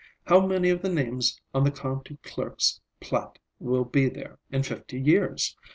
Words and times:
How 0.25 0.43
many 0.43 0.71
of 0.71 0.81
the 0.81 0.89
names 0.89 1.39
on 1.53 1.63
the 1.63 1.69
county 1.69 2.17
clerk's 2.23 2.81
plat 3.01 3.37
will 3.59 3.85
be 3.85 4.09
there 4.09 4.39
in 4.49 4.63
fifty 4.63 4.99
years? 4.99 5.55